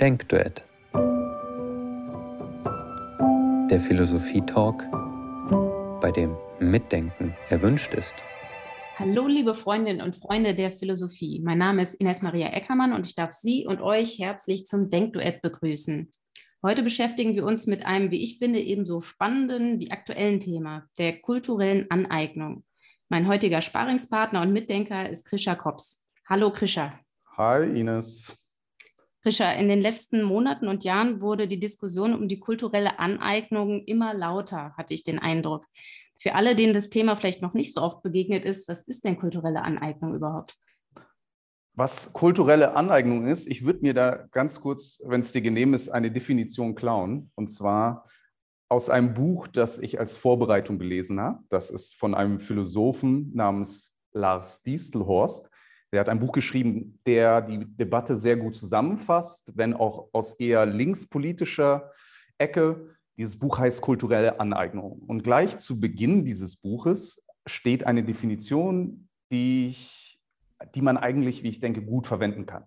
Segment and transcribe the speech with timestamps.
[0.00, 0.64] Denkduett.
[3.68, 4.84] Der Philosophie-Talk,
[6.00, 8.14] bei dem Mitdenken erwünscht ist.
[8.96, 11.40] Hallo, liebe Freundinnen und Freunde der Philosophie.
[11.42, 15.42] Mein Name ist Ines Maria Eckermann und ich darf Sie und euch herzlich zum Denkduett
[15.42, 16.08] begrüßen.
[16.62, 21.18] Heute beschäftigen wir uns mit einem, wie ich finde, ebenso spannenden wie aktuellen Thema, der
[21.20, 22.62] kulturellen Aneignung.
[23.08, 26.06] Mein heutiger Sparingspartner und Mitdenker ist Krisha Kops.
[26.28, 27.00] Hallo Krisha.
[27.36, 28.47] Hi Ines.
[29.22, 34.14] Krisha, in den letzten Monaten und Jahren wurde die Diskussion um die kulturelle Aneignung immer
[34.14, 35.64] lauter, hatte ich den Eindruck.
[36.20, 39.18] Für alle, denen das Thema vielleicht noch nicht so oft begegnet ist, was ist denn
[39.18, 40.56] kulturelle Aneignung überhaupt?
[41.74, 45.88] Was kulturelle Aneignung ist, ich würde mir da ganz kurz, wenn es dir genehm ist,
[45.88, 47.30] eine Definition klauen.
[47.36, 48.04] Und zwar
[48.68, 51.38] aus einem Buch, das ich als Vorbereitung gelesen habe.
[51.48, 55.48] Das ist von einem Philosophen namens Lars Diestelhorst.
[55.92, 60.66] Der hat ein Buch geschrieben, der die Debatte sehr gut zusammenfasst, wenn auch aus eher
[60.66, 61.90] linkspolitischer
[62.36, 62.94] Ecke.
[63.16, 65.00] Dieses Buch heißt Kulturelle Aneignung.
[65.06, 70.20] Und gleich zu Beginn dieses Buches steht eine Definition, die, ich,
[70.74, 72.64] die man eigentlich, wie ich denke, gut verwenden kann.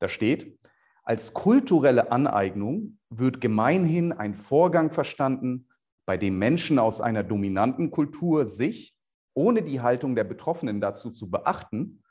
[0.00, 0.58] Da steht,
[1.04, 5.68] als kulturelle Aneignung wird gemeinhin ein Vorgang verstanden,
[6.06, 8.94] bei dem Menschen aus einer dominanten Kultur sich,
[9.34, 12.02] ohne die Haltung der Betroffenen dazu zu beachten,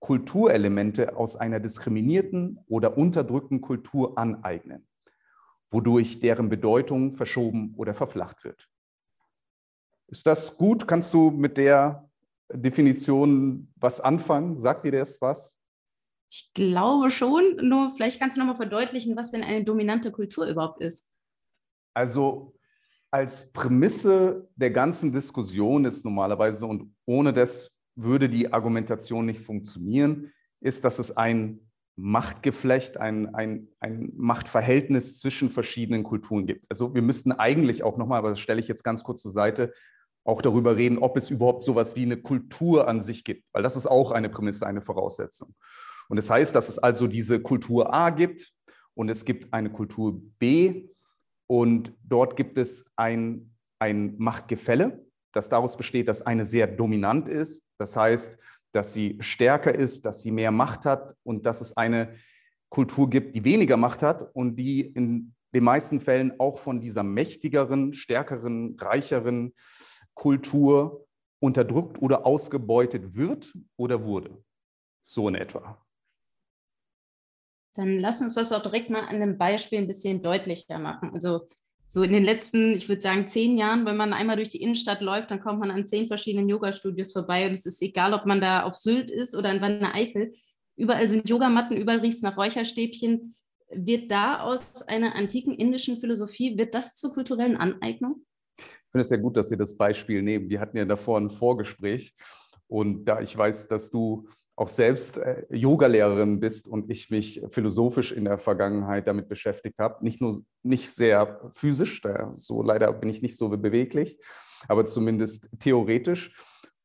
[0.00, 4.86] Kulturelemente aus einer diskriminierten oder unterdrückten Kultur aneignen,
[5.68, 8.68] wodurch deren Bedeutung verschoben oder verflacht wird.
[10.08, 10.86] Ist das gut?
[10.86, 12.08] Kannst du mit der
[12.52, 14.56] Definition was anfangen?
[14.56, 15.58] Sagt dir das was?
[16.30, 20.80] Ich glaube schon, nur vielleicht kannst du nochmal verdeutlichen, was denn eine dominante Kultur überhaupt
[20.80, 21.08] ist.
[21.94, 22.54] Also
[23.10, 30.32] als Prämisse der ganzen Diskussion ist normalerweise, und ohne das würde die Argumentation nicht funktionieren,
[30.60, 31.60] ist, dass es ein
[31.96, 36.66] Machtgeflecht, ein, ein, ein Machtverhältnis zwischen verschiedenen Kulturen gibt.
[36.68, 39.72] Also wir müssten eigentlich auch nochmal, aber das stelle ich jetzt ganz kurz zur Seite,
[40.24, 43.76] auch darüber reden, ob es überhaupt sowas wie eine Kultur an sich gibt, weil das
[43.76, 45.54] ist auch eine Prämisse, eine Voraussetzung.
[46.08, 48.52] Und das heißt, dass es also diese Kultur A gibt
[48.94, 50.88] und es gibt eine Kultur B
[51.46, 55.03] und dort gibt es ein, ein Machtgefälle
[55.34, 57.66] das daraus besteht, dass eine sehr dominant ist.
[57.78, 58.38] Das heißt,
[58.72, 62.14] dass sie stärker ist, dass sie mehr Macht hat und dass es eine
[62.68, 67.04] Kultur gibt, die weniger Macht hat und die in den meisten Fällen auch von dieser
[67.04, 69.54] mächtigeren, stärkeren, reicheren
[70.14, 71.06] Kultur
[71.40, 74.42] unterdrückt oder ausgebeutet wird oder wurde.
[75.02, 75.80] So in etwa.
[77.74, 81.10] Dann lass uns das auch direkt mal an einem Beispiel ein bisschen deutlicher machen.
[81.12, 81.48] Also
[81.86, 85.00] so in den letzten, ich würde sagen, zehn Jahren, wenn man einmal durch die Innenstadt
[85.00, 88.40] läuft, dann kommt man an zehn verschiedenen Yoga-Studios vorbei und es ist egal, ob man
[88.40, 90.32] da auf Sylt ist oder in Wanne Eickel.
[90.76, 93.36] Überall sind Yogamatten, überall riecht es nach Räucherstäbchen.
[93.70, 98.24] Wird da aus einer antiken indischen Philosophie, wird das zur kulturellen Aneignung?
[98.56, 100.48] Ich finde es sehr gut, dass Sie das Beispiel nehmen.
[100.48, 102.14] Wir hatten ja davor ein Vorgespräch
[102.66, 108.12] und da ich weiß, dass du auch selbst äh, Yogalehrerin bist und ich mich philosophisch
[108.12, 110.04] in der Vergangenheit damit beschäftigt habe.
[110.04, 114.18] Nicht nur nicht sehr physisch, da, so leider bin ich nicht so beweglich,
[114.68, 116.32] aber zumindest theoretisch.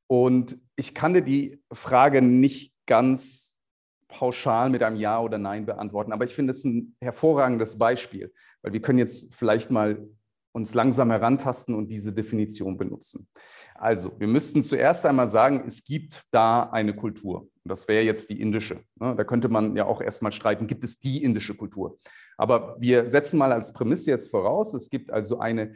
[0.07, 3.59] Und ich kann dir die Frage nicht ganz
[4.07, 8.73] pauschal mit einem Ja oder Nein beantworten, aber ich finde es ein hervorragendes Beispiel, weil
[8.73, 10.09] wir können jetzt vielleicht mal
[10.51, 13.27] uns langsam herantasten und diese Definition benutzen.
[13.75, 17.41] Also, wir müssten zuerst einmal sagen, es gibt da eine Kultur.
[17.41, 18.83] Und das wäre jetzt die indische.
[18.99, 19.15] Ne?
[19.15, 21.97] Da könnte man ja auch erstmal streiten, gibt es die indische Kultur?
[22.37, 25.75] Aber wir setzen mal als Prämisse jetzt voraus, es gibt also eine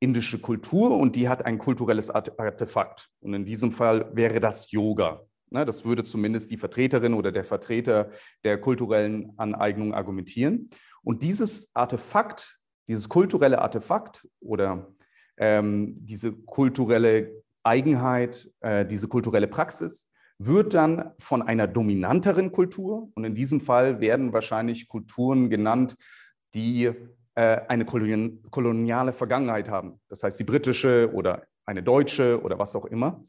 [0.00, 3.08] indische Kultur und die hat ein kulturelles Artefakt.
[3.20, 5.24] Und in diesem Fall wäre das Yoga.
[5.50, 5.64] Ne?
[5.64, 8.10] Das würde zumindest die Vertreterin oder der Vertreter
[8.44, 10.70] der kulturellen Aneignung argumentieren.
[11.02, 14.88] Und dieses Artefakt dieses kulturelle Artefakt oder
[15.36, 23.24] ähm, diese kulturelle Eigenheit, äh, diese kulturelle Praxis wird dann von einer dominanteren Kultur, und
[23.24, 25.96] in diesem Fall werden wahrscheinlich Kulturen genannt,
[26.54, 26.90] die
[27.34, 30.00] äh, eine koloniale Vergangenheit haben.
[30.08, 33.22] Das heißt die britische oder eine deutsche oder was auch immer.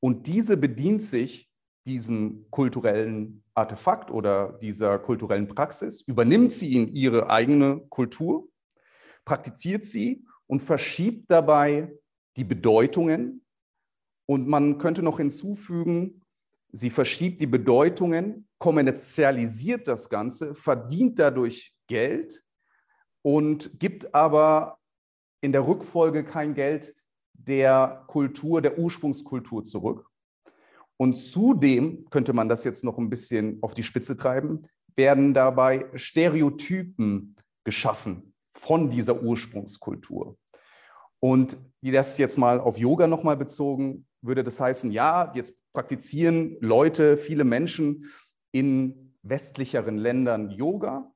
[0.00, 1.48] Und diese bedient sich
[1.86, 8.48] diesem kulturellen Artefakt oder dieser kulturellen Praxis, übernimmt sie in ihre eigene Kultur
[9.28, 11.92] praktiziert sie und verschiebt dabei
[12.38, 13.44] die Bedeutungen.
[14.26, 16.22] Und man könnte noch hinzufügen,
[16.72, 22.42] sie verschiebt die Bedeutungen, kommerzialisiert das Ganze, verdient dadurch Geld
[23.22, 24.78] und gibt aber
[25.42, 26.94] in der Rückfolge kein Geld
[27.34, 30.08] der Kultur, der Ursprungskultur zurück.
[30.96, 34.66] Und zudem könnte man das jetzt noch ein bisschen auf die Spitze treiben,
[34.96, 38.27] werden dabei Stereotypen geschaffen
[38.58, 40.36] von dieser Ursprungskultur.
[41.20, 47.16] Und das jetzt mal auf Yoga nochmal bezogen, würde das heißen, ja, jetzt praktizieren Leute,
[47.16, 48.04] viele Menschen
[48.52, 51.12] in westlicheren Ländern Yoga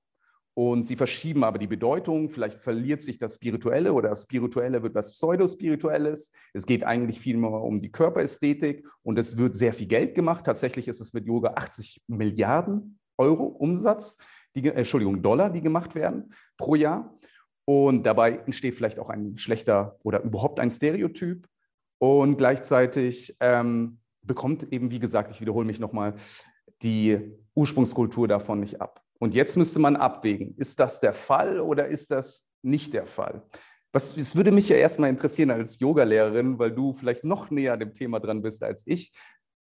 [0.54, 2.28] und sie verschieben aber die Bedeutung.
[2.28, 6.30] Vielleicht verliert sich das Spirituelle oder das Spirituelle wird was Pseudospirituelles.
[6.52, 10.44] Es geht eigentlich viel mehr um die Körperästhetik und es wird sehr viel Geld gemacht.
[10.44, 14.18] Tatsächlich ist es mit Yoga 80 Milliarden Euro Umsatz,
[14.54, 17.18] die, äh, Entschuldigung, Dollar, die gemacht werden pro Jahr.
[17.64, 21.46] Und dabei entsteht vielleicht auch ein schlechter oder überhaupt ein Stereotyp.
[21.98, 26.14] Und gleichzeitig ähm, bekommt eben, wie gesagt, ich wiederhole mich nochmal,
[26.82, 29.02] die Ursprungskultur davon nicht ab.
[29.18, 33.42] Und jetzt müsste man abwägen, ist das der Fall oder ist das nicht der Fall?
[33.92, 37.92] Was, es würde mich ja erstmal interessieren als Yogalehrerin, weil du vielleicht noch näher dem
[37.92, 39.12] Thema dran bist als ich.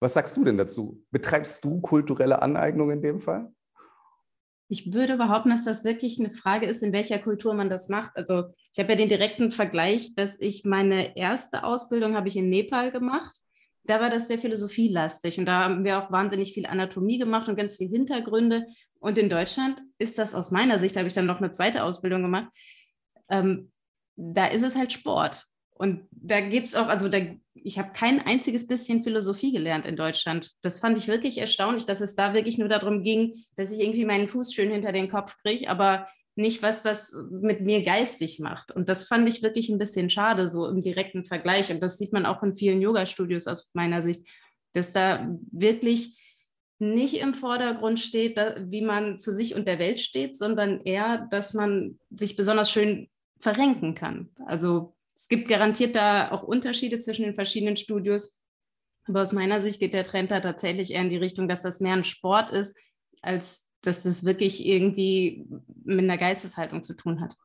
[0.02, 1.02] Was sagst du denn dazu?
[1.12, 3.50] Betreibst du kulturelle Aneignung in dem Fall?
[4.68, 8.16] Ich würde behaupten, dass das wirklich eine Frage ist, in welcher Kultur man das macht.
[8.16, 12.50] Also ich habe ja den direkten Vergleich, dass ich meine erste Ausbildung habe ich in
[12.50, 13.36] Nepal gemacht.
[13.84, 17.56] Da war das sehr philosophielastig und da haben wir auch wahnsinnig viel Anatomie gemacht und
[17.56, 18.66] ganz viele Hintergründe.
[19.00, 21.84] Und in Deutschland ist das aus meiner Sicht, da habe ich dann noch eine zweite
[21.84, 22.48] Ausbildung gemacht,
[23.30, 23.72] ähm,
[24.16, 25.46] da ist es halt Sport.
[25.76, 27.20] Und da geht es auch, also da,
[27.66, 30.52] ich habe kein einziges bisschen Philosophie gelernt in Deutschland.
[30.62, 34.06] Das fand ich wirklich erstaunlich, dass es da wirklich nur darum ging, dass ich irgendwie
[34.06, 38.72] meinen Fuß schön hinter den Kopf kriege, aber nicht, was das mit mir geistig macht.
[38.72, 41.72] Und das fand ich wirklich ein bisschen schade, so im direkten Vergleich.
[41.72, 44.28] Und das sieht man auch in vielen Yoga-Studios aus meiner Sicht,
[44.74, 46.22] dass da wirklich
[46.78, 48.38] nicht im Vordergrund steht,
[48.68, 53.10] wie man zu sich und der Welt steht, sondern eher, dass man sich besonders schön
[53.40, 54.30] verrenken kann.
[54.46, 58.42] Also es gibt garantiert da auch Unterschiede zwischen den verschiedenen Studios.
[59.08, 61.80] Aber aus meiner Sicht geht der Trend da tatsächlich eher in die Richtung, dass das
[61.80, 62.78] mehr ein Sport ist,
[63.22, 65.46] als dass das wirklich irgendwie
[65.84, 67.36] mit einer Geisteshaltung zu tun hat.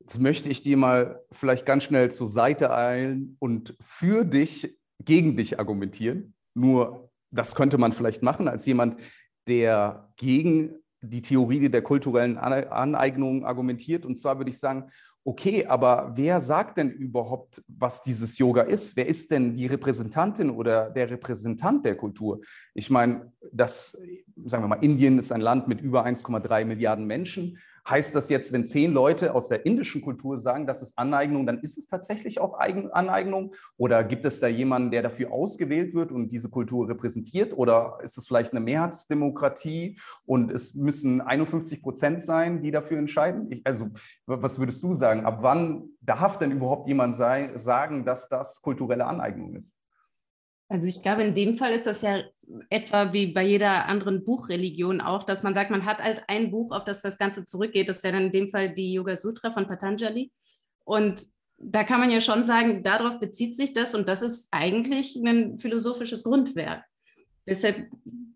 [0.00, 5.36] Jetzt möchte ich dir mal vielleicht ganz schnell zur Seite eilen und für dich, gegen
[5.36, 6.34] dich argumentieren.
[6.54, 9.00] Nur das könnte man vielleicht machen als jemand,
[9.48, 14.06] der gegen die Theorie der kulturellen Aneignung argumentiert.
[14.06, 14.90] Und zwar würde ich sagen,
[15.24, 18.96] okay, aber wer sagt denn überhaupt, was dieses Yoga ist?
[18.96, 22.40] Wer ist denn die Repräsentantin oder der Repräsentant der Kultur?
[22.74, 23.98] Ich meine, das,
[24.44, 27.58] sagen wir mal, Indien ist ein Land mit über 1,3 Milliarden Menschen.
[27.86, 31.58] Heißt das jetzt, wenn zehn Leute aus der indischen Kultur sagen, das ist Aneignung, dann
[31.58, 33.54] ist es tatsächlich auch Aneignung?
[33.76, 37.52] Oder gibt es da jemanden, der dafür ausgewählt wird und diese Kultur repräsentiert?
[37.52, 43.52] Oder ist es vielleicht eine Mehrheitsdemokratie und es müssen 51 Prozent sein, die dafür entscheiden?
[43.52, 43.90] Ich, also,
[44.24, 45.13] was würdest du sagen?
[45.22, 49.78] Ab wann darf denn überhaupt jemand sei, sagen, dass das kulturelle Aneignung ist?
[50.68, 52.22] Also ich glaube, in dem Fall ist das ja
[52.70, 56.72] etwa wie bei jeder anderen Buchreligion auch, dass man sagt, man hat halt ein Buch,
[56.72, 57.88] auf das das Ganze zurückgeht.
[57.88, 60.32] Das wäre dann in dem Fall die Yoga Sutra von Patanjali.
[60.84, 61.26] Und
[61.58, 65.58] da kann man ja schon sagen, darauf bezieht sich das und das ist eigentlich ein
[65.58, 66.84] philosophisches Grundwerk.
[67.46, 67.88] Deshalb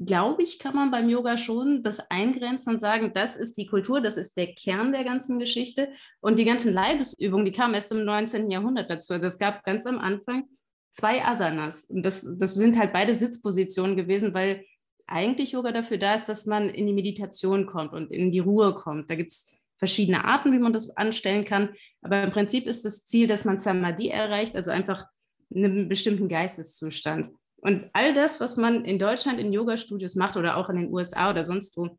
[0.05, 4.01] glaube ich, kann man beim Yoga schon das eingrenzen und sagen, das ist die Kultur,
[4.01, 5.91] das ist der Kern der ganzen Geschichte.
[6.21, 8.51] Und die ganzen Leibesübungen, die kamen erst im 19.
[8.51, 9.15] Jahrhundert dazu.
[9.15, 10.45] Also es gab ganz am Anfang
[10.91, 11.85] zwei Asanas.
[11.85, 14.65] Und das, das sind halt beide Sitzpositionen gewesen, weil
[15.07, 18.75] eigentlich Yoga dafür da ist, dass man in die Meditation kommt und in die Ruhe
[18.75, 19.11] kommt.
[19.11, 21.71] Da gibt es verschiedene Arten, wie man das anstellen kann.
[22.03, 25.07] Aber im Prinzip ist das Ziel, dass man Samadhi erreicht, also einfach
[25.55, 27.31] einen bestimmten Geisteszustand.
[27.61, 31.31] Und all das, was man in Deutschland in Yoga-Studios macht oder auch in den USA
[31.31, 31.99] oder sonst wo,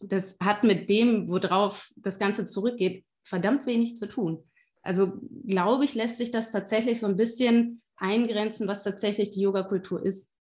[0.00, 4.42] das hat mit dem, worauf das Ganze zurückgeht, verdammt wenig zu tun.
[4.82, 10.04] Also glaube ich, lässt sich das tatsächlich so ein bisschen eingrenzen, was tatsächlich die Yoga-Kultur
[10.04, 10.34] ist.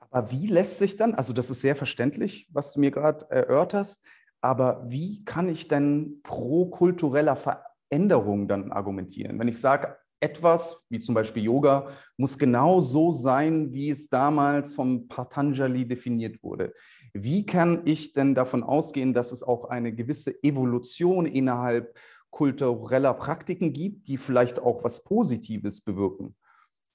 [0.00, 4.00] Aber wie lässt sich dann, also das ist sehr verständlich, was du mir gerade erörterst,
[4.40, 9.38] aber wie kann ich denn pro kultureller Veränderung dann argumentieren?
[9.38, 14.74] Wenn ich sage, etwas, wie zum Beispiel Yoga, muss genau so sein, wie es damals
[14.74, 16.74] vom Patanjali definiert wurde.
[17.12, 21.98] Wie kann ich denn davon ausgehen, dass es auch eine gewisse Evolution innerhalb
[22.30, 26.36] kultureller Praktiken gibt, die vielleicht auch was Positives bewirken?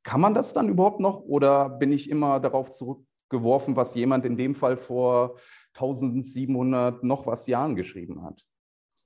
[0.04, 4.38] Kann man das dann überhaupt noch oder bin ich immer darauf zurückgeworfen, was jemand in
[4.38, 5.38] dem Fall vor
[5.74, 8.46] 1700 noch was Jahren geschrieben hat?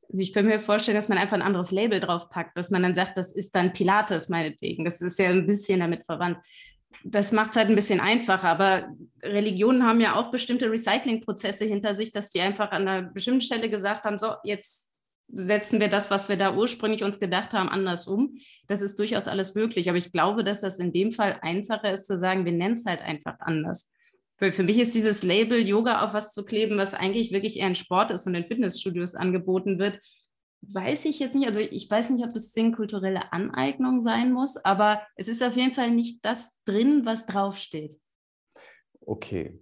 [0.10, 2.96] Also ich könnte mir vorstellen, dass man einfach ein anderes Label draufpackt, dass man dann
[2.96, 4.84] sagt, das ist dann Pilates meinetwegen.
[4.84, 6.39] Das ist ja ein bisschen damit verwandt.
[7.04, 8.89] Das macht es halt ein bisschen einfacher, aber
[9.24, 13.70] Religionen haben ja auch bestimmte Recyclingprozesse hinter sich, dass die einfach an einer bestimmten Stelle
[13.70, 14.89] gesagt haben, so, jetzt
[15.32, 18.39] setzen wir das, was wir da ursprünglich uns gedacht haben, anders um.
[18.68, 19.89] Das ist durchaus alles möglich.
[19.89, 22.86] Aber ich glaube, dass das in dem Fall einfacher ist zu sagen, wir nennen es
[22.86, 23.94] halt einfach anders.
[24.39, 27.67] Für, für mich ist dieses Label Yoga auf was zu kleben, was eigentlich wirklich eher
[27.67, 30.00] ein Sport ist und in Fitnessstudios angeboten wird,
[30.62, 31.48] weiß ich jetzt nicht.
[31.48, 35.58] Also ich weiß nicht, ob das Ding kulturelle Aneignung sein muss, aber es ist auf
[35.58, 38.00] jeden Fall nicht das drin, was draufsteht.
[39.01, 39.60] Okay.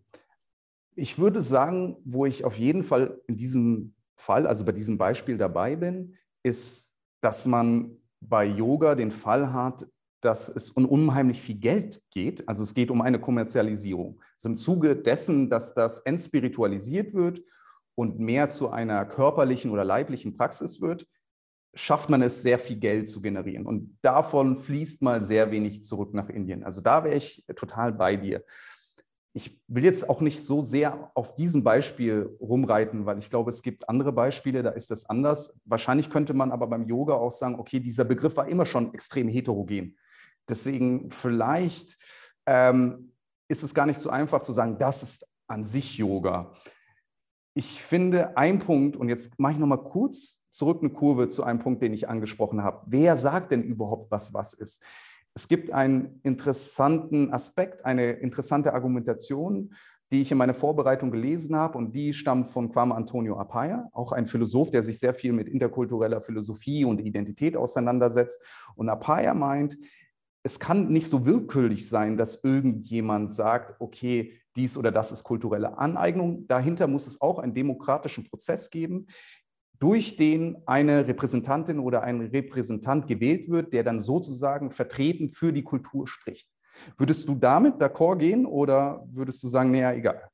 [0.94, 5.40] Ich würde sagen, wo ich auf jeden Fall in diesem Fall, also bei diesem Beispiel
[5.40, 6.92] dabei bin, ist,
[7.22, 9.88] dass man bei Yoga den Fall hat,
[10.22, 12.48] dass es um unheimlich viel Geld geht.
[12.48, 14.20] Also es geht um eine Kommerzialisierung.
[14.36, 17.42] Also im Zuge dessen, dass das entspiritualisiert wird
[17.96, 21.08] und mehr zu einer körperlichen oder leiblichen Praxis wird,
[21.74, 23.66] schafft man es, sehr viel Geld zu generieren.
[23.66, 26.64] Und davon fließt mal sehr wenig zurück nach Indien.
[26.64, 28.44] Also da wäre ich total bei dir
[29.38, 33.62] ich will jetzt auch nicht so sehr auf diesem Beispiel rumreiten, weil ich glaube, es
[33.62, 35.62] gibt andere Beispiele, da ist das anders.
[35.64, 39.28] Wahrscheinlich könnte man aber beim Yoga auch sagen, okay, dieser Begriff war immer schon extrem
[39.28, 39.96] heterogen.
[40.50, 41.98] Deswegen vielleicht
[42.46, 43.14] ähm,
[43.48, 46.54] ist es gar nicht so einfach zu sagen, das ist an sich Yoga.
[47.54, 51.60] Ich finde, ein Punkt, und jetzt mache ich nochmal kurz zurück eine Kurve zu einem
[51.60, 52.82] Punkt, den ich angesprochen habe.
[52.86, 54.84] Wer sagt denn überhaupt, was was ist?
[55.34, 59.74] Es gibt einen interessanten Aspekt, eine interessante Argumentation,
[60.12, 64.14] die ich in meiner Vorbereitung gelesen habe und die stammt von Kwame Antonio Apaya, auch
[64.14, 68.42] ein Philosoph, der sich sehr viel mit interkultureller Philosophie und Identität auseinandersetzt.
[68.76, 69.78] Und Apaya meint,
[70.48, 75.78] es kann nicht so willkürlich sein, dass irgendjemand sagt, okay, dies oder das ist kulturelle
[75.78, 76.48] Aneignung.
[76.48, 79.08] Dahinter muss es auch einen demokratischen Prozess geben,
[79.78, 85.64] durch den eine Repräsentantin oder ein Repräsentant gewählt wird, der dann sozusagen vertreten für die
[85.64, 86.48] Kultur spricht.
[86.96, 90.30] Würdest du damit d'accord gehen oder würdest du sagen, naja, egal?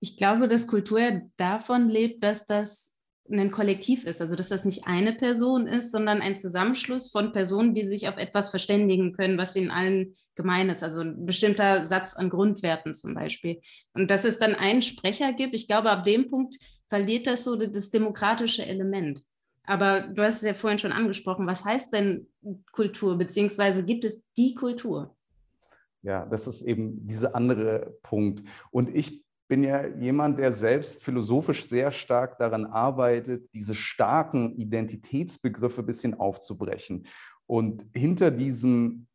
[0.00, 1.00] Ich glaube, dass Kultur
[1.36, 2.95] davon lebt, dass das
[3.30, 7.74] ein Kollektiv ist, also dass das nicht eine Person ist, sondern ein Zusammenschluss von Personen,
[7.74, 12.14] die sich auf etwas verständigen können, was ihnen allen gemein ist, also ein bestimmter Satz
[12.14, 13.60] an Grundwerten zum Beispiel.
[13.94, 16.56] Und dass es dann einen Sprecher gibt, ich glaube, ab dem Punkt
[16.88, 19.22] verliert das so das demokratische Element.
[19.64, 22.28] Aber du hast es ja vorhin schon angesprochen, was heißt denn
[22.70, 25.16] Kultur, beziehungsweise gibt es die Kultur?
[26.02, 28.46] Ja, das ist eben dieser andere Punkt.
[28.70, 35.82] Und ich bin ja jemand, der selbst philosophisch sehr stark daran arbeitet, diese starken Identitätsbegriffe
[35.82, 37.04] ein bisschen aufzubrechen.
[37.46, 39.06] Und hinter diesem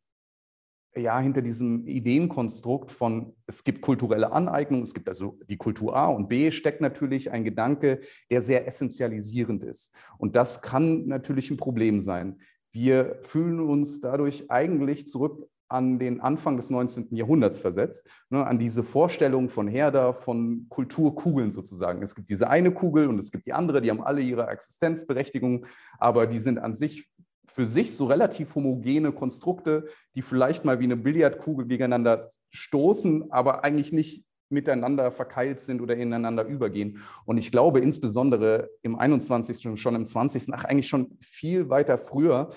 [0.94, 6.08] ja, hinter diesem Ideenkonstrukt von, es gibt kulturelle Aneignung, es gibt also die Kultur A
[6.08, 9.94] und B, steckt natürlich ein Gedanke, der sehr essentialisierend ist.
[10.18, 12.40] Und das kann natürlich ein Problem sein.
[12.72, 17.14] Wir fühlen uns dadurch eigentlich zurück an den Anfang des 19.
[17.16, 22.02] Jahrhunderts versetzt, ne, an diese Vorstellung von Herder, von Kulturkugeln sozusagen.
[22.02, 25.66] Es gibt diese eine Kugel und es gibt die andere, die haben alle ihre Existenzberechtigung,
[25.98, 27.08] aber die sind an sich
[27.46, 33.64] für sich so relativ homogene Konstrukte, die vielleicht mal wie eine Billardkugel gegeneinander stoßen, aber
[33.64, 37.02] eigentlich nicht miteinander verkeilt sind oder ineinander übergehen.
[37.24, 39.66] Und ich glaube insbesondere im 21.
[39.66, 42.50] und schon im 20., ach eigentlich schon viel weiter früher,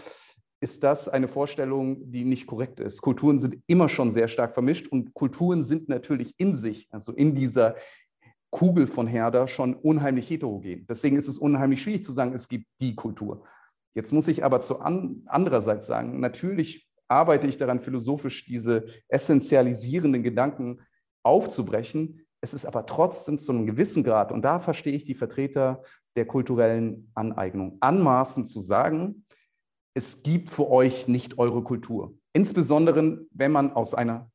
[0.62, 3.02] ist das eine Vorstellung, die nicht korrekt ist.
[3.02, 7.36] Kulturen sind immer schon sehr stark vermischt und Kulturen sind natürlich in sich, also in
[7.36, 7.76] dieser
[8.50, 10.86] Kugel von Herder, schon unheimlich heterogen.
[10.90, 13.44] Deswegen ist es unheimlich schwierig zu sagen, es gibt die Kultur.
[13.94, 20.24] Jetzt muss ich aber zu an, andererseits sagen, natürlich arbeite ich daran, philosophisch diese essentialisierenden
[20.24, 20.82] Gedanken
[21.24, 22.26] aufzubrechen.
[22.42, 25.82] Es ist aber trotzdem zu einem gewissen Grad, und da verstehe ich die Vertreter
[26.16, 29.26] der kulturellen Aneignung, anmaßen zu sagen,
[29.96, 32.14] es gibt für euch nicht eure Kultur.
[32.34, 34.30] Insbesondere, wenn man aus einer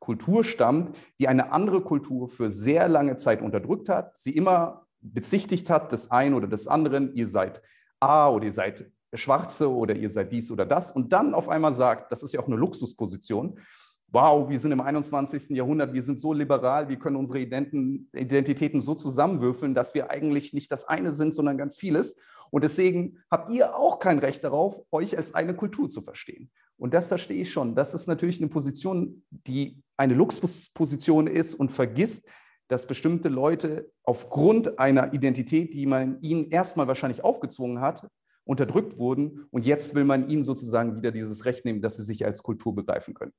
[0.00, 5.70] Kultur stammt, die eine andere Kultur für sehr lange Zeit unterdrückt hat, sie immer bezichtigt
[5.70, 7.62] hat des einen oder des anderen, ihr seid
[8.00, 11.72] A oder ihr seid Schwarze oder ihr seid dies oder das und dann auf einmal
[11.72, 13.60] sagt, das ist ja auch eine Luxusposition,
[14.08, 15.50] wow, wir sind im 21.
[15.50, 20.70] Jahrhundert, wir sind so liberal, wir können unsere Identitäten so zusammenwürfeln, dass wir eigentlich nicht
[20.72, 22.16] das eine sind, sondern ganz vieles.
[22.50, 26.50] Und deswegen habt ihr auch kein Recht darauf, euch als eine Kultur zu verstehen.
[26.78, 27.74] Und das verstehe ich schon.
[27.74, 32.28] Das ist natürlich eine Position, die eine Luxusposition ist und vergisst,
[32.68, 38.06] dass bestimmte Leute aufgrund einer Identität, die man ihnen erstmal wahrscheinlich aufgezwungen hat,
[38.44, 39.46] unterdrückt wurden.
[39.50, 42.74] Und jetzt will man ihnen sozusagen wieder dieses Recht nehmen, dass sie sich als Kultur
[42.74, 43.32] begreifen können.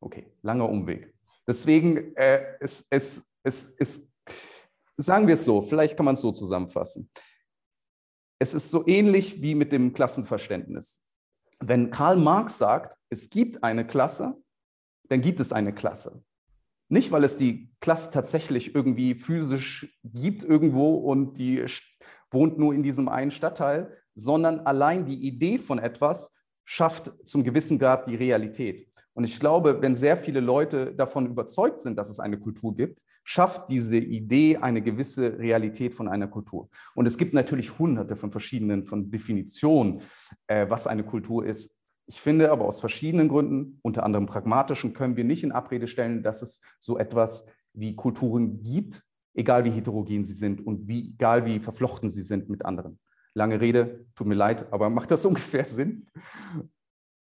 [0.00, 1.14] Okay, langer Umweg.
[1.46, 4.10] Deswegen, äh, es, es, es, es,
[4.96, 7.10] sagen wir es so, vielleicht kann man es so zusammenfassen.
[8.42, 11.02] Es ist so ähnlich wie mit dem Klassenverständnis.
[11.58, 14.42] Wenn Karl Marx sagt, es gibt eine Klasse,
[15.10, 16.24] dann gibt es eine Klasse.
[16.88, 21.64] Nicht, weil es die Klasse tatsächlich irgendwie physisch gibt irgendwo und die
[22.30, 27.78] wohnt nur in diesem einen Stadtteil, sondern allein die Idee von etwas schafft zum gewissen
[27.78, 28.89] Grad die Realität.
[29.14, 33.02] Und ich glaube, wenn sehr viele Leute davon überzeugt sind, dass es eine Kultur gibt,
[33.24, 36.68] schafft diese Idee eine gewisse Realität von einer Kultur.
[36.94, 40.02] Und es gibt natürlich hunderte von verschiedenen von Definitionen,
[40.46, 41.76] äh, was eine Kultur ist.
[42.06, 46.22] Ich finde aber aus verschiedenen Gründen, unter anderem pragmatischen, können wir nicht in Abrede stellen,
[46.22, 49.02] dass es so etwas wie Kulturen gibt,
[49.34, 52.98] egal wie heterogen sie sind und wie, egal wie verflochten sie sind mit anderen.
[53.34, 56.08] Lange Rede, tut mir leid, aber macht das ungefähr Sinn?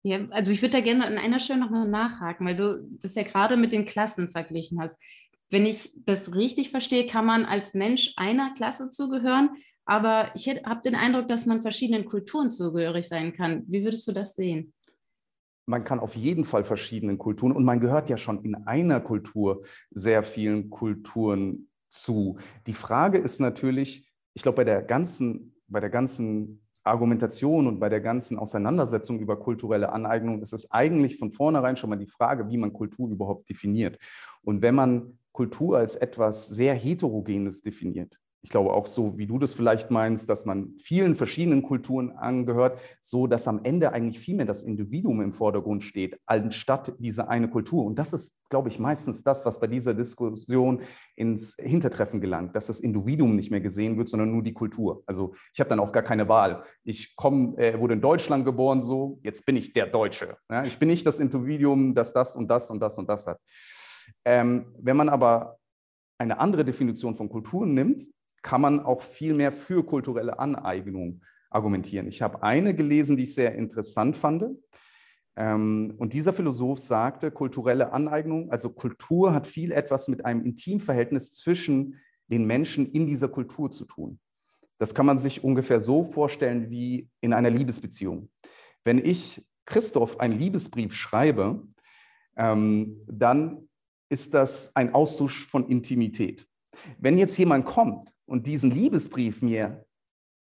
[0.06, 3.22] Ja, also ich würde da gerne an einer Stelle nochmal nachhaken, weil du das ja
[3.22, 5.02] gerade mit den Klassen verglichen hast.
[5.50, 9.50] Wenn ich das richtig verstehe, kann man als Mensch einer Klasse zugehören,
[9.86, 13.64] aber ich habe den Eindruck, dass man verschiedenen Kulturen zugehörig sein kann.
[13.66, 14.74] Wie würdest du das sehen?
[15.66, 19.64] Man kann auf jeden Fall verschiedenen Kulturen und man gehört ja schon in einer Kultur
[19.90, 22.36] sehr vielen Kulturen zu.
[22.66, 27.88] Die Frage ist natürlich, ich glaube, bei der ganzen, bei der ganzen Argumentation und bei
[27.88, 32.48] der ganzen Auseinandersetzung über kulturelle Aneignung ist es eigentlich von vornherein schon mal die Frage,
[32.50, 33.98] wie man Kultur überhaupt definiert.
[34.42, 39.38] Und wenn man Kultur als etwas sehr Heterogenes definiert, ich glaube auch so, wie du
[39.38, 44.36] das vielleicht meinst, dass man vielen verschiedenen Kulturen angehört, so dass am Ende eigentlich viel
[44.36, 47.86] mehr das Individuum im Vordergrund steht, anstatt diese eine Kultur.
[47.86, 50.82] Und das ist, glaube ich, meistens das, was bei dieser Diskussion
[51.16, 55.02] ins Hintertreffen gelangt, dass das Individuum nicht mehr gesehen wird, sondern nur die Kultur.
[55.06, 56.64] Also ich habe dann auch gar keine Wahl.
[56.84, 60.36] Ich komme, äh, wurde in Deutschland geboren, so jetzt bin ich der Deutsche.
[60.50, 60.64] Ja?
[60.64, 63.40] Ich bin nicht das Individuum, das das und das und das und das hat.
[64.26, 65.56] Ähm, wenn man aber
[66.18, 68.06] eine andere Definition von Kulturen nimmt,
[68.44, 72.06] kann man auch viel mehr für kulturelle Aneignung argumentieren.
[72.06, 74.44] Ich habe eine gelesen, die ich sehr interessant fand.
[75.34, 81.32] Ähm, und dieser Philosoph sagte, kulturelle Aneignung, also Kultur hat viel etwas mit einem Intimverhältnis
[81.32, 81.98] zwischen
[82.28, 84.20] den Menschen in dieser Kultur zu tun.
[84.78, 88.28] Das kann man sich ungefähr so vorstellen wie in einer Liebesbeziehung.
[88.84, 91.66] Wenn ich Christoph einen Liebesbrief schreibe,
[92.36, 93.70] ähm, dann
[94.10, 96.46] ist das ein Austausch von Intimität.
[96.98, 99.84] Wenn jetzt jemand kommt und diesen Liebesbrief mir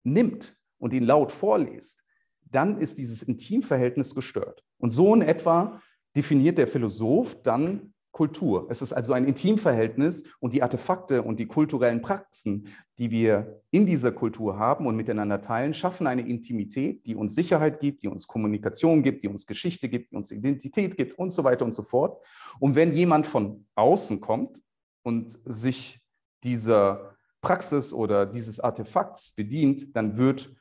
[0.04, 2.04] nimmt und ihn laut vorliest,
[2.50, 4.62] dann ist dieses Intimverhältnis gestört.
[4.78, 5.80] Und so in etwa
[6.14, 8.66] definiert der Philosoph dann Kultur.
[8.70, 12.66] Es ist also ein Intimverhältnis und die Artefakte und die kulturellen Praxen,
[12.98, 17.78] die wir in dieser Kultur haben und miteinander teilen, schaffen eine Intimität, die uns Sicherheit
[17.78, 21.44] gibt, die uns Kommunikation gibt, die uns Geschichte gibt, die uns Identität gibt und so
[21.44, 22.24] weiter und so fort.
[22.58, 24.62] Und wenn jemand von außen kommt
[25.02, 26.00] und sich
[26.42, 27.15] dieser
[27.46, 30.52] Praxis oder dieses Artefakts bedient, dann wird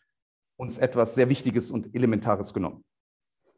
[0.56, 2.86] uns etwas sehr Wichtiges und Elementares genommen.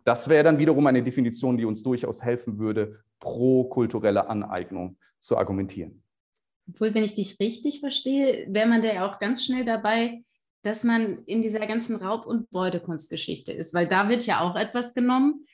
[0.06, 5.38] Das wäre dann wiederum eine Definition, die uns durchaus helfen würde, pro kulturelle Aneignung zu
[5.38, 6.02] argumentieren.
[6.70, 10.24] Obwohl, wenn ich dich richtig verstehe, wäre man da ja auch ganz schnell dabei,
[10.64, 14.94] dass man in dieser ganzen Raub- und Beutekunstgeschichte ist, weil da wird ja auch etwas
[14.94, 15.46] genommen,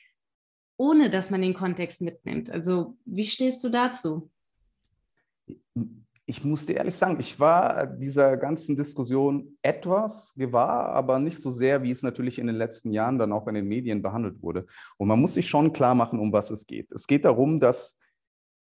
[0.76, 2.50] ohne dass man den Kontext mitnimmt.
[2.50, 4.30] Also wie stehst du dazu?
[6.26, 11.50] Ich muss dir ehrlich sagen, ich war dieser ganzen Diskussion etwas gewahr, aber nicht so
[11.50, 14.64] sehr, wie es natürlich in den letzten Jahren dann auch in den Medien behandelt wurde.
[14.96, 16.90] Und man muss sich schon klar machen, um was es geht.
[16.92, 17.98] Es geht darum, dass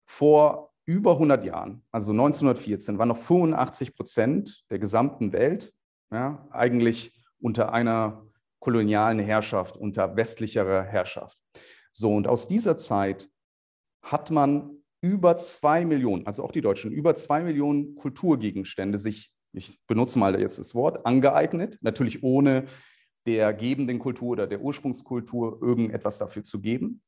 [0.06, 5.74] vor über 100 Jahren, also 1914, waren noch 85 Prozent der gesamten Welt
[6.12, 8.26] ja, eigentlich unter einer
[8.60, 11.38] kolonialen Herrschaft, unter westlicherer Herrschaft.
[11.91, 13.30] So, und aus dieser Zeit
[14.02, 19.79] hat man über zwei Millionen, also auch die Deutschen, über zwei Millionen Kulturgegenstände sich, ich
[19.88, 22.65] benutze mal jetzt das Wort, angeeignet, natürlich ohne
[23.25, 27.01] der gebenden Kultur oder der Ursprungskultur irgendetwas dafür zu geben.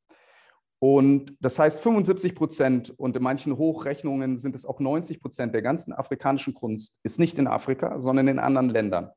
[0.80, 5.62] Und das heißt, 75 Prozent und in manchen Hochrechnungen sind es auch 90 Prozent der
[5.62, 9.12] ganzen afrikanischen Kunst ist nicht in Afrika, sondern in anderen Ländern.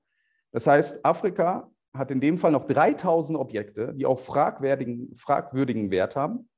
[0.53, 6.17] Das heißt, Afrika hat in dem Fall noch 3000 Objekte, die auch fragwürdigen, fragwürdigen Wert
[6.17, 6.51] haben.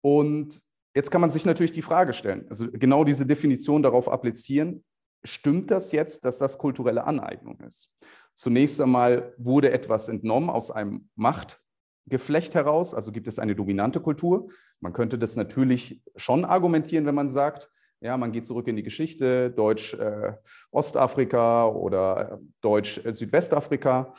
[0.00, 0.62] Und
[0.94, 4.84] Jetzt kann man sich natürlich die Frage stellen, also genau diese Definition darauf applizieren,
[5.22, 7.92] stimmt das jetzt, dass das kulturelle Aneignung ist?
[8.34, 14.50] Zunächst einmal wurde etwas entnommen aus einem Machtgeflecht heraus, also gibt es eine dominante Kultur.
[14.80, 18.82] Man könnte das natürlich schon argumentieren, wenn man sagt, ja, man geht zurück in die
[18.82, 24.14] Geschichte, Deutsch-Ostafrika äh, oder äh, Deutsch-Südwestafrika.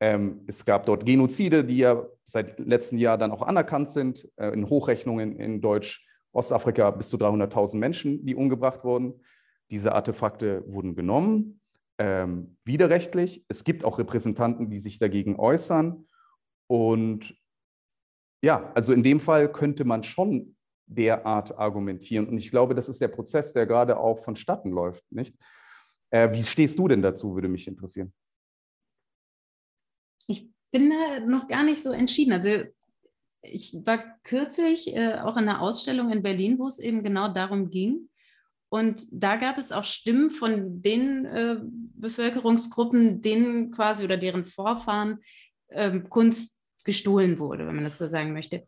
[0.00, 4.48] Ähm, es gab dort Genozide, die ja seit letztem Jahr dann auch anerkannt sind, äh,
[4.48, 9.20] in Hochrechnungen in Deutsch Ostafrika bis zu 300.000 Menschen, die umgebracht wurden.
[9.70, 11.60] Diese Artefakte wurden genommen,
[11.98, 13.44] ähm, widerrechtlich.
[13.48, 16.06] Es gibt auch Repräsentanten, die sich dagegen äußern.
[16.66, 17.34] Und
[18.42, 22.28] ja, also in dem Fall könnte man schon derart argumentieren.
[22.28, 25.04] Und ich glaube, das ist der Prozess, der gerade auch vonstatten läuft.
[25.10, 25.36] Nicht?
[26.10, 28.12] Äh, wie stehst du denn dazu, würde mich interessieren.
[30.26, 32.32] Ich bin da noch gar nicht so entschieden.
[32.32, 32.64] Also
[33.42, 37.70] ich war kürzlich äh, auch in einer Ausstellung in Berlin, wo es eben genau darum
[37.70, 38.08] ging.
[38.68, 45.18] Und da gab es auch Stimmen von den äh, Bevölkerungsgruppen, denen quasi oder deren Vorfahren
[45.68, 48.66] äh, Kunst gestohlen wurde, wenn man das so sagen möchte.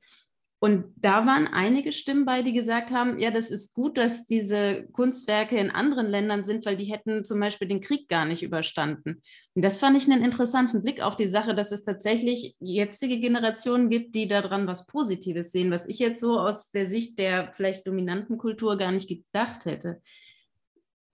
[0.64, 4.88] Und da waren einige Stimmen bei, die gesagt haben, ja, das ist gut, dass diese
[4.92, 9.20] Kunstwerke in anderen Ländern sind, weil die hätten zum Beispiel den Krieg gar nicht überstanden.
[9.52, 13.90] Und das fand ich einen interessanten Blick auf die Sache, dass es tatsächlich jetzige Generationen
[13.90, 17.86] gibt, die daran was Positives sehen, was ich jetzt so aus der Sicht der vielleicht
[17.86, 20.00] dominanten Kultur gar nicht gedacht hätte.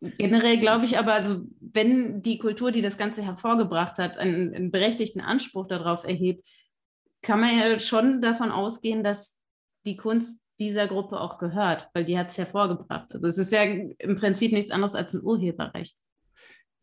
[0.00, 4.70] Generell glaube ich aber, also wenn die Kultur, die das Ganze hervorgebracht hat, einen, einen
[4.70, 6.46] berechtigten Anspruch darauf erhebt,
[7.22, 9.39] kann man ja schon davon ausgehen, dass
[9.86, 13.12] die Kunst dieser Gruppe auch gehört, weil die hat es hervorgebracht.
[13.14, 15.96] Also es ist ja im Prinzip nichts anderes als ein Urheberrecht.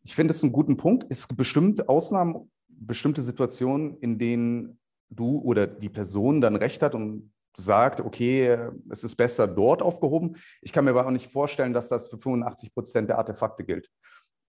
[0.02, 1.06] Ich finde es einen guten Punkt.
[1.08, 4.78] Es gibt bestimmt Ausnahmen, bestimmte Situationen, in denen
[5.10, 10.36] du oder die Person dann recht hat und sagt, okay, es ist besser dort aufgehoben.
[10.60, 13.88] Ich kann mir aber auch nicht vorstellen, dass das für 85 Prozent der Artefakte gilt.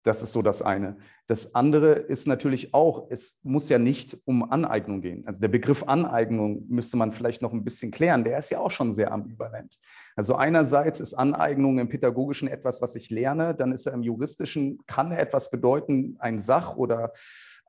[0.03, 0.97] Das ist so das eine.
[1.27, 5.27] Das andere ist natürlich auch, es muss ja nicht um Aneignung gehen.
[5.27, 8.23] Also der Begriff Aneignung müsste man vielleicht noch ein bisschen klären.
[8.23, 9.77] Der ist ja auch schon sehr ambivalent.
[10.15, 13.53] Also einerseits ist Aneignung im Pädagogischen etwas, was ich lerne.
[13.53, 17.11] Dann ist er im Juristischen, kann etwas bedeuten, ein Sach oder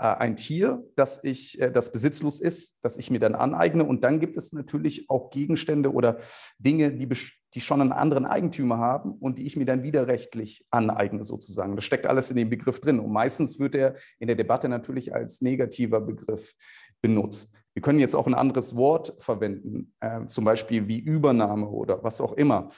[0.01, 3.85] ein Tier, das ich, äh, das besitzlos ist, das ich mir dann aneigne.
[3.85, 6.17] Und dann gibt es natürlich auch Gegenstände oder
[6.59, 7.09] Dinge, die
[7.55, 11.75] die schon einen anderen Eigentümer haben und die ich mir dann widerrechtlich aneigne sozusagen.
[11.75, 13.01] Das steckt alles in dem Begriff drin.
[13.01, 16.55] Und meistens wird er in der Debatte natürlich als negativer Begriff
[17.03, 17.55] benutzt.
[17.75, 22.21] Wir können jetzt auch ein anderes Wort verwenden, äh, zum Beispiel wie Übernahme oder was
[22.21, 22.69] auch immer.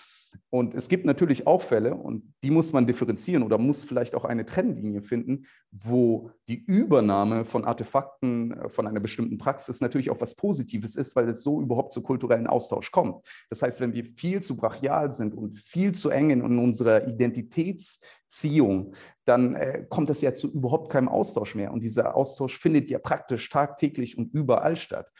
[0.50, 4.24] Und es gibt natürlich auch Fälle, und die muss man differenzieren oder muss vielleicht auch
[4.24, 10.20] eine Trennlinie finden, wo die Übernahme von Artefakten äh, von einer bestimmten Praxis natürlich auch
[10.20, 13.26] was Positives ist, weil es so überhaupt zu kulturellen Austausch kommt.
[13.48, 18.94] Das heißt, wenn wir viel zu brachial sind und viel zu eng in unserer Identitätsziehung,
[19.24, 21.72] dann äh, kommt es ja zu überhaupt keinem Austausch mehr.
[21.72, 25.10] Und dieser Austausch findet ja praktisch tagtäglich und überall statt.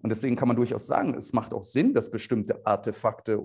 [0.00, 3.40] Und deswegen kann man durchaus sagen, es macht auch Sinn, dass bestimmte Artefakte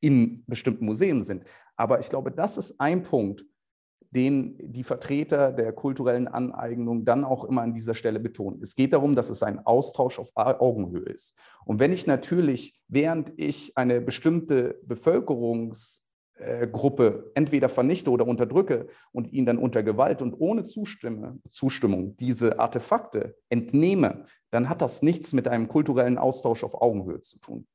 [0.00, 1.44] in bestimmten Museen sind.
[1.76, 3.44] Aber ich glaube, das ist ein Punkt,
[4.10, 8.60] den die Vertreter der kulturellen Aneignung dann auch immer an dieser Stelle betonen.
[8.60, 11.38] Es geht darum, dass es ein Austausch auf Augenhöhe ist.
[11.64, 19.46] Und wenn ich natürlich, während ich eine bestimmte Bevölkerungsgruppe entweder vernichte oder unterdrücke und ihnen
[19.46, 25.46] dann unter Gewalt und ohne Zustimmung, Zustimmung diese Artefakte entnehme, dann hat das nichts mit
[25.46, 27.68] einem kulturellen Austausch auf Augenhöhe zu tun.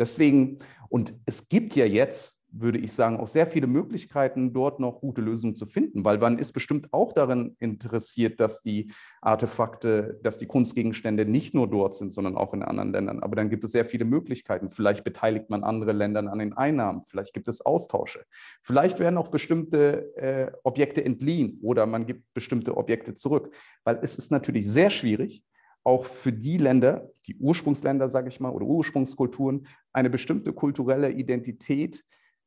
[0.00, 0.56] Deswegen,
[0.88, 5.20] und es gibt ja jetzt, würde ich sagen, auch sehr viele Möglichkeiten, dort noch gute
[5.20, 10.46] Lösungen zu finden, weil man ist bestimmt auch daran interessiert, dass die Artefakte, dass die
[10.46, 13.22] Kunstgegenstände nicht nur dort sind, sondern auch in anderen Ländern.
[13.22, 14.70] Aber dann gibt es sehr viele Möglichkeiten.
[14.70, 18.24] Vielleicht beteiligt man andere Länder an den Einnahmen, vielleicht gibt es Austausche,
[18.62, 24.16] vielleicht werden auch bestimmte äh, Objekte entliehen oder man gibt bestimmte Objekte zurück, weil es
[24.16, 25.44] ist natürlich sehr schwierig,
[25.84, 32.04] auch für die Länder, die Ursprungsländer, sage ich mal, oder Ursprungskulturen, eine bestimmte kulturelle Identität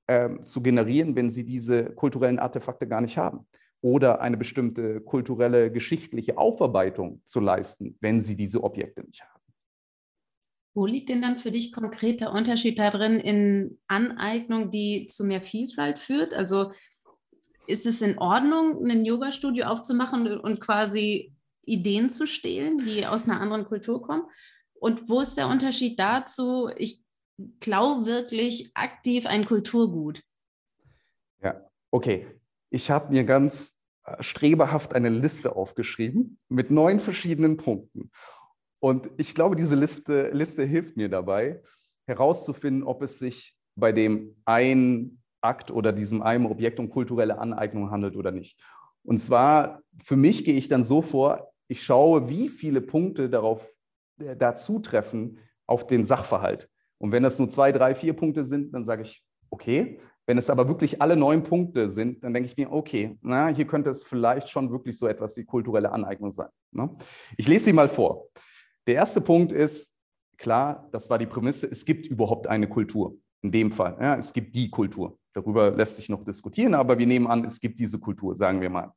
[0.07, 3.47] äh, zu generieren, wenn sie diese kulturellen Artefakte gar nicht haben.
[3.81, 9.41] Oder eine bestimmte kulturelle, geschichtliche Aufarbeitung zu leisten, wenn sie diese Objekte nicht haben.
[10.75, 15.41] Wo liegt denn dann für dich konkret der Unterschied darin in Aneignung, die zu mehr
[15.41, 16.33] Vielfalt führt?
[16.33, 16.71] Also
[17.67, 21.32] ist es in Ordnung, ein Yoga-Studio aufzumachen und quasi
[21.65, 24.23] Ideen zu stehlen, die aus einer anderen Kultur kommen?
[24.73, 26.69] Und wo ist der Unterschied dazu?
[26.77, 27.01] Ich
[27.59, 30.21] klaue wirklich aktiv ein Kulturgut.
[31.41, 32.27] Ja, okay.
[32.69, 38.11] Ich habe mir ganz äh, strebehaft eine Liste aufgeschrieben mit neun verschiedenen Punkten.
[38.79, 41.61] Und ich glaube, diese Liste, Liste hilft mir dabei,
[42.05, 47.91] herauszufinden, ob es sich bei dem einen Akt oder diesem einen Objekt um kulturelle Aneignung
[47.91, 48.61] handelt oder nicht.
[49.03, 53.67] Und zwar, für mich gehe ich dann so vor, ich schaue, wie viele Punkte darauf
[54.19, 56.69] äh, dazu treffen auf den Sachverhalt.
[56.97, 59.99] Und wenn das nur zwei, drei, vier Punkte sind, dann sage ich, okay.
[60.25, 63.67] Wenn es aber wirklich alle neun Punkte sind, dann denke ich mir, okay, na, hier
[63.67, 66.47] könnte es vielleicht schon wirklich so etwas wie kulturelle Aneignung sein.
[66.71, 66.95] Ne?
[67.35, 68.27] Ich lese sie mal vor.
[68.87, 69.91] Der erste Punkt ist,
[70.37, 73.17] klar, das war die Prämisse, es gibt überhaupt eine Kultur.
[73.41, 75.19] In dem Fall, ja, es gibt die Kultur.
[75.33, 78.69] Darüber lässt sich noch diskutieren, aber wir nehmen an, es gibt diese Kultur, sagen wir
[78.69, 78.93] mal.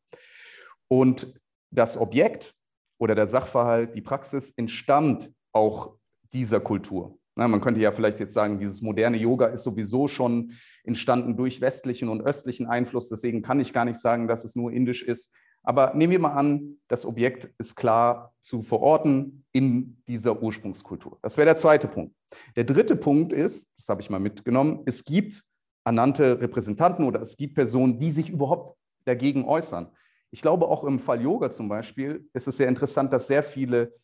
[0.86, 1.34] Und
[1.70, 2.54] das Objekt
[2.98, 5.94] oder der Sachverhalt, die Praxis entstammt auch
[6.32, 7.18] dieser Kultur.
[7.38, 10.52] Na, man könnte ja vielleicht jetzt sagen, dieses moderne Yoga ist sowieso schon
[10.84, 13.10] entstanden durch westlichen und östlichen Einfluss.
[13.10, 15.34] Deswegen kann ich gar nicht sagen, dass es nur indisch ist.
[15.62, 21.18] Aber nehmen wir mal an, das Objekt ist klar zu verorten in dieser Ursprungskultur.
[21.22, 22.14] Das wäre der zweite Punkt.
[22.54, 25.42] Der dritte Punkt ist, das habe ich mal mitgenommen, es gibt
[25.84, 29.90] ernannte Repräsentanten oder es gibt Personen, die sich überhaupt dagegen äußern.
[30.36, 33.94] Ich glaube, auch im Fall Yoga zum Beispiel ist es sehr interessant, dass sehr viele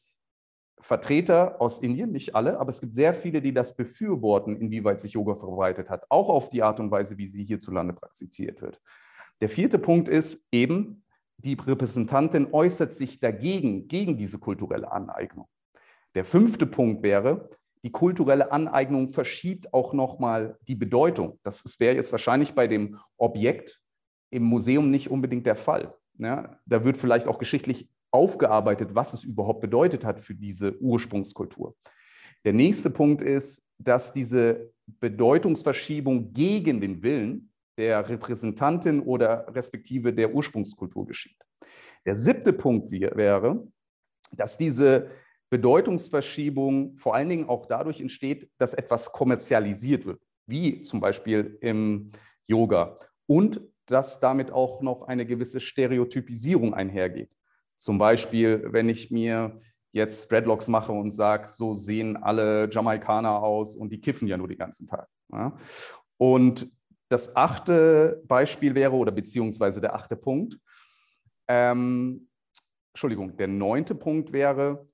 [0.80, 5.12] Vertreter aus Indien, nicht alle, aber es gibt sehr viele, die das befürworten, inwieweit sich
[5.12, 8.80] Yoga verbreitet hat, auch auf die Art und Weise, wie sie hierzulande praktiziert wird.
[9.42, 11.04] Der vierte Punkt ist eben,
[11.36, 15.48] die Repräsentantin äußert sich dagegen, gegen diese kulturelle Aneignung.
[16.14, 17.50] Der fünfte Punkt wäre,
[17.84, 21.38] die kulturelle Aneignung verschiebt auch nochmal die Bedeutung.
[21.42, 23.82] Das wäre jetzt wahrscheinlich bei dem Objekt
[24.30, 25.94] im Museum nicht unbedingt der Fall.
[26.18, 31.74] Ja, da wird vielleicht auch geschichtlich aufgearbeitet, was es überhaupt bedeutet hat für diese Ursprungskultur.
[32.44, 34.70] Der nächste Punkt ist, dass diese
[35.00, 41.38] Bedeutungsverschiebung gegen den Willen der Repräsentantin oder respektive der Ursprungskultur geschieht.
[42.04, 43.66] Der siebte Punkt wäre,
[44.32, 45.10] dass diese
[45.50, 52.10] Bedeutungsverschiebung vor allen Dingen auch dadurch entsteht, dass etwas kommerzialisiert wird, wie zum Beispiel im
[52.46, 52.98] Yoga.
[53.26, 57.30] Und dass damit auch noch eine gewisse Stereotypisierung einhergeht.
[57.76, 59.58] Zum Beispiel, wenn ich mir
[59.92, 64.48] jetzt Dreadlocks mache und sage, so sehen alle Jamaikaner aus und die kiffen ja nur
[64.48, 65.08] den ganzen Tag.
[65.32, 65.54] Ja?
[66.16, 66.70] Und
[67.08, 70.58] das achte Beispiel wäre, oder beziehungsweise der achte Punkt,
[71.48, 72.28] ähm,
[72.94, 74.86] Entschuldigung, der neunte Punkt wäre,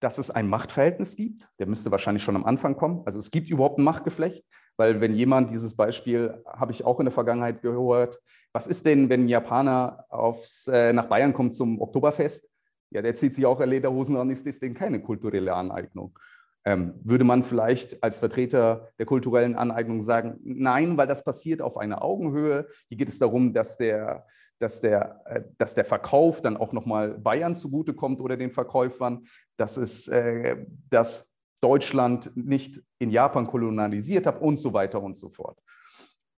[0.00, 1.48] dass es ein Machtverhältnis gibt.
[1.58, 3.02] Der müsste wahrscheinlich schon am Anfang kommen.
[3.06, 4.44] Also es gibt überhaupt ein Machtgeflecht,
[4.76, 8.20] weil wenn jemand dieses Beispiel, habe ich auch in der Vergangenheit gehört,
[8.52, 12.48] was ist denn, wenn ein Japaner aufs, äh, nach Bayern kommt zum Oktoberfest?
[12.90, 16.18] Ja, der zieht sich auch Lederhosen an, ist das denn keine kulturelle Aneignung?
[16.64, 21.76] Ähm, würde man vielleicht als Vertreter der kulturellen Aneignung sagen, nein, weil das passiert auf
[21.76, 22.66] einer Augenhöhe.
[22.88, 24.26] Hier geht es darum, dass der,
[24.58, 29.76] dass der, äh, dass der Verkauf dann auch nochmal Bayern zugutekommt oder den Verkäufern, dass,
[29.76, 35.58] es, äh, dass Deutschland nicht in Japan kolonialisiert hat und so weiter und so fort.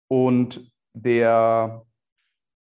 [0.09, 1.85] Und der,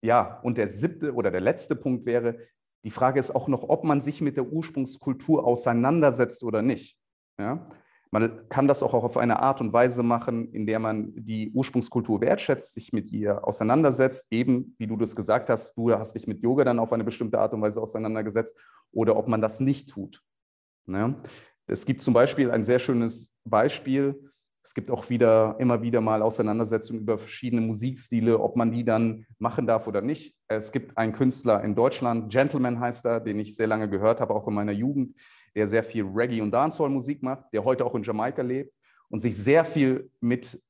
[0.01, 2.37] ja, und der siebte oder der letzte Punkt wäre,
[2.83, 6.97] die Frage ist auch noch, ob man sich mit der Ursprungskultur auseinandersetzt oder nicht.
[7.39, 7.67] Ja?
[8.11, 12.21] Man kann das auch auf eine Art und Weise machen, in der man die Ursprungskultur
[12.21, 16.43] wertschätzt, sich mit ihr auseinandersetzt, eben wie du das gesagt hast, du hast dich mit
[16.43, 18.55] Yoga dann auf eine bestimmte Art und Weise auseinandergesetzt,
[18.91, 20.21] oder ob man das nicht tut.
[20.85, 21.15] Ja?
[21.67, 24.19] Es gibt zum Beispiel ein sehr schönes Beispiel,
[24.65, 29.25] es gibt auch wieder immer wieder mal Auseinandersetzungen über verschiedene Musikstile, ob man die dann
[29.37, 30.37] machen darf oder nicht.
[30.47, 34.33] Es gibt einen Künstler in Deutschland, Gentleman heißt er, den ich sehr lange gehört habe,
[34.33, 35.15] auch in meiner Jugend,
[35.53, 38.73] der sehr viel Reggae und Dancehall-Musik macht, der heute auch in Jamaika lebt
[39.09, 40.61] und sich sehr viel mit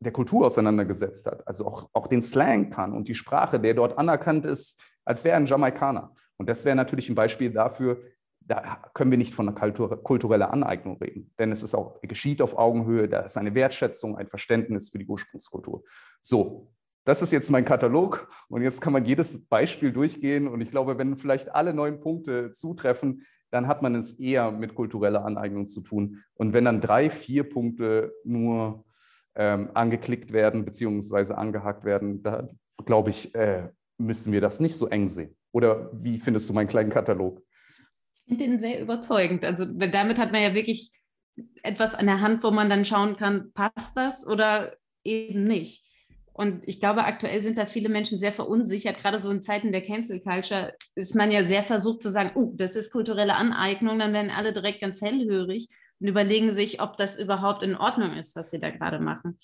[0.00, 3.96] der Kultur auseinandergesetzt hat, also auch, auch den Slang kann und die Sprache, der dort
[3.96, 6.14] anerkannt ist, als wäre ein Jamaikaner.
[6.36, 8.02] Und das wäre natürlich ein Beispiel dafür,
[8.50, 12.58] da können wir nicht von einer kultureller Aneignung reden, denn es ist auch geschieht auf
[12.58, 15.84] Augenhöhe, da ist eine Wertschätzung, ein Verständnis für die Ursprungskultur.
[16.20, 16.72] So,
[17.04, 20.98] das ist jetzt mein Katalog und jetzt kann man jedes Beispiel durchgehen und ich glaube,
[20.98, 25.80] wenn vielleicht alle neun Punkte zutreffen, dann hat man es eher mit kultureller Aneignung zu
[25.80, 26.22] tun.
[26.34, 28.84] Und wenn dann drei, vier Punkte nur
[29.36, 32.48] ähm, angeklickt werden beziehungsweise angehakt werden, da
[32.84, 35.36] glaube ich, äh, müssen wir das nicht so eng sehen.
[35.52, 37.42] Oder wie findest du meinen kleinen Katalog?
[38.30, 39.44] Finde den sehr überzeugend.
[39.44, 40.92] Also damit hat man ja wirklich
[41.62, 45.84] etwas an der Hand, wo man dann schauen kann, passt das oder eben nicht.
[46.32, 48.98] Und ich glaube, aktuell sind da viele Menschen sehr verunsichert.
[48.98, 52.52] Gerade so in Zeiten der Cancel Culture ist man ja sehr versucht zu sagen, oh,
[52.56, 53.98] das ist kulturelle Aneignung.
[53.98, 55.66] Dann werden alle direkt ganz hellhörig
[55.98, 59.38] und überlegen sich, ob das überhaupt in Ordnung ist, was sie da gerade machen.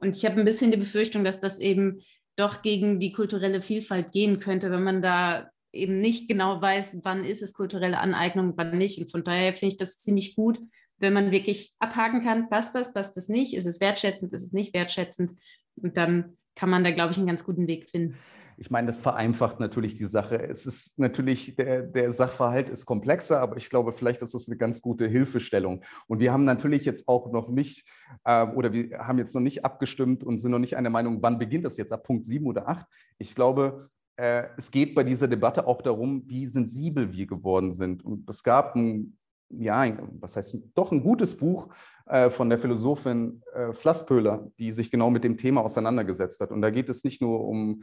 [0.00, 2.02] Und ich habe ein bisschen die Befürchtung, dass das eben
[2.36, 7.24] doch gegen die kulturelle Vielfalt gehen könnte, wenn man da eben nicht genau weiß, wann
[7.24, 8.98] ist es kulturelle Aneignung, wann nicht.
[8.98, 10.60] Und von daher finde ich das ziemlich gut,
[10.98, 14.52] wenn man wirklich abhaken kann, passt das, passt das nicht, ist es wertschätzend, ist es
[14.52, 15.32] nicht wertschätzend.
[15.76, 18.16] Und dann kann man da, glaube ich, einen ganz guten Weg finden.
[18.58, 20.40] Ich meine, das vereinfacht natürlich die Sache.
[20.40, 24.56] Es ist natürlich, der, der Sachverhalt ist komplexer, aber ich glaube, vielleicht ist das eine
[24.56, 25.82] ganz gute Hilfestellung.
[26.06, 27.88] Und wir haben natürlich jetzt auch noch nicht,
[28.24, 31.38] äh, oder wir haben jetzt noch nicht abgestimmt und sind noch nicht einer Meinung, wann
[31.38, 32.86] beginnt das jetzt, ab Punkt 7 oder 8.
[33.18, 38.04] Ich glaube, äh, es geht bei dieser Debatte auch darum, wie sensibel wir geworden sind.
[38.04, 39.16] Und es gab ein,
[39.48, 39.86] ja,
[40.20, 41.68] was heißt, doch ein gutes Buch
[42.06, 46.50] äh, von der Philosophin äh, Flasspöhler, die sich genau mit dem Thema auseinandergesetzt hat.
[46.50, 47.82] Und da geht es nicht nur um,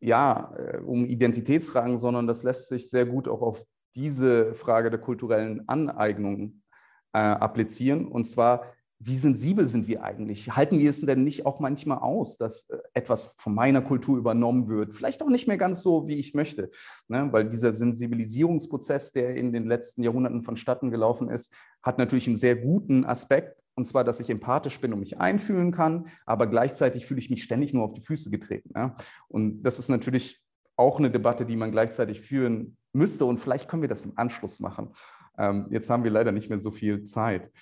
[0.00, 0.54] ja,
[0.86, 3.64] um Identitätsfragen, sondern das lässt sich sehr gut auch auf
[3.96, 6.62] diese Frage der kulturellen Aneignung
[7.10, 8.06] applizieren.
[8.06, 8.64] Und zwar
[9.00, 10.56] wie sensibel sind wir eigentlich?
[10.56, 14.68] Halten wir es denn nicht auch manchmal aus, dass äh, etwas von meiner Kultur übernommen
[14.68, 14.94] wird?
[14.94, 16.70] Vielleicht auch nicht mehr ganz so, wie ich möchte.
[17.06, 17.28] Ne?
[17.30, 22.56] Weil dieser Sensibilisierungsprozess, der in den letzten Jahrhunderten vonstatten gelaufen ist, hat natürlich einen sehr
[22.56, 23.56] guten Aspekt.
[23.76, 27.44] Und zwar, dass ich empathisch bin und mich einfühlen kann, aber gleichzeitig fühle ich mich
[27.44, 28.72] ständig nur auf die Füße getreten.
[28.74, 28.96] Ja?
[29.28, 30.42] Und das ist natürlich
[30.74, 33.24] auch eine Debatte, die man gleichzeitig führen müsste.
[33.26, 34.90] Und vielleicht können wir das im Anschluss machen.
[35.38, 37.52] Ähm, jetzt haben wir leider nicht mehr so viel Zeit.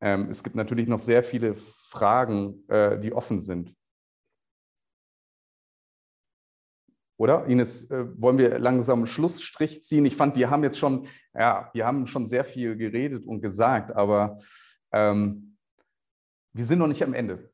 [0.00, 3.74] Ähm, es gibt natürlich noch sehr viele Fragen, äh, die offen sind.
[7.18, 7.46] Oder?
[7.46, 10.06] Ines, äh, wollen wir langsam einen Schlussstrich ziehen?
[10.06, 13.94] Ich fand, wir haben jetzt schon, ja, wir haben schon sehr viel geredet und gesagt,
[13.94, 14.36] aber
[14.92, 15.56] ähm,
[16.52, 17.50] wir sind noch nicht am Ende.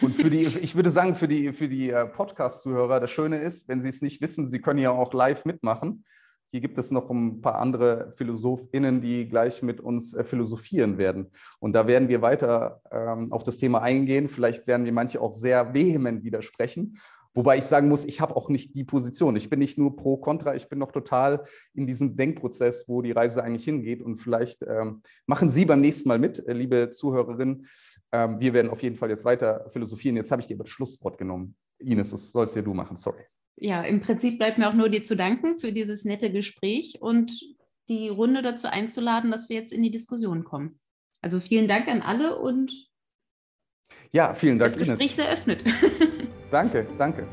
[0.00, 3.68] Und für die, ich würde sagen, für die, für die äh, Podcast-Zuhörer, das Schöne ist,
[3.68, 6.04] wenn sie es nicht wissen, sie können ja auch live mitmachen.
[6.50, 11.30] Hier gibt es noch ein paar andere PhilosophInnen, die gleich mit uns äh, philosophieren werden.
[11.58, 14.28] Und da werden wir weiter ähm, auf das Thema eingehen.
[14.28, 16.98] Vielleicht werden wir manche auch sehr vehement widersprechen.
[17.34, 19.36] Wobei ich sagen muss, ich habe auch nicht die Position.
[19.36, 21.42] Ich bin nicht nur pro, contra, ich bin noch total
[21.74, 24.02] in diesem Denkprozess, wo die Reise eigentlich hingeht.
[24.02, 27.66] Und vielleicht ähm, machen Sie beim nächsten Mal mit, äh, liebe Zuhörerinnen.
[28.10, 30.16] Ähm, wir werden auf jeden Fall jetzt weiter philosophieren.
[30.16, 31.54] Jetzt habe ich dir aber das Schlusswort genommen.
[31.78, 33.24] Ines, das sollst ja du machen, sorry
[33.60, 37.32] ja, im Prinzip bleibt mir auch nur dir zu danken für dieses nette Gespräch und
[37.88, 40.78] die Runde dazu einzuladen, dass wir jetzt in die Diskussion kommen.
[41.22, 42.88] Also vielen Dank an alle und
[44.12, 44.72] ja, vielen Dank.
[44.72, 45.18] Das Gespräch Ines.
[45.18, 45.64] eröffnet.
[46.50, 47.26] danke, danke.